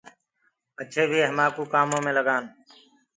[0.75, 2.43] پڇي وي آمي همآڪوُ ڪآمو ڪمي لگآن۔